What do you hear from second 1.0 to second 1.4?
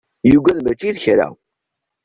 kra.